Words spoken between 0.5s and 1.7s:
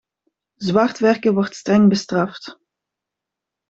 Zwartwerken wordt